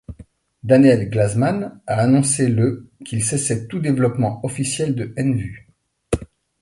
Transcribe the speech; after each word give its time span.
Daniel 0.63 1.11
Glazman 1.11 1.79
a 1.85 1.99
annoncé 2.01 2.47
le 2.47 2.89
qu'il 3.05 3.23
cessait 3.23 3.67
tout 3.67 3.77
développement 3.77 4.43
officiel 4.43 4.95
de 4.95 5.13
Nvu. 5.15 5.69